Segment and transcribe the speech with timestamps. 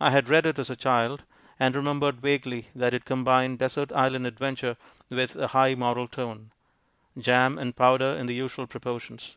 [0.00, 1.22] I had read it as a child,
[1.56, 4.76] and remembered vaguely that it combined desert island adventure
[5.08, 6.50] with a high moral tone;
[7.16, 9.36] jam and powder in the usual proportions.